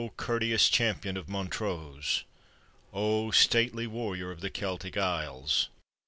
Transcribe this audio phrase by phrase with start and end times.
[0.17, 2.23] courteous champion of Montrose!
[2.91, 3.29] Oh!
[3.29, 5.69] stately warrior of the Keltic Isles